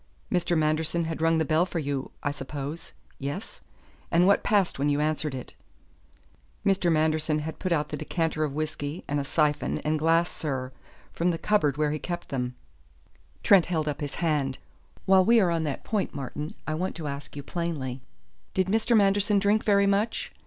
[0.31, 0.57] "Mr.
[0.57, 2.93] Manderson had rung the bell for you, I suppose.
[3.19, 3.61] Yes?
[4.09, 5.53] And what passed when you answered it?"
[6.65, 6.91] "Mr.
[6.91, 10.71] Manderson had put out the decanter of whisky and a syphon and glass, sir,
[11.13, 12.55] from the cupboard where he kept them"
[13.43, 14.57] Trent held up his hand.
[15.05, 18.01] "While we are on that point, Martin, I want to ask you plainly,
[18.55, 18.97] did Mr.
[18.97, 20.31] Manderson drink very much?